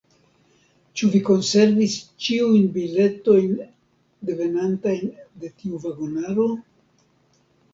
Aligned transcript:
Ĉu 1.01 1.09
vi 1.15 1.19
konservis 1.27 1.97
ĉiujn 2.27 2.65
biletojn 2.77 3.53
devenantajn 4.31 5.15
de 5.45 5.53
tiu 5.61 5.83
vagonaro? 5.85 6.49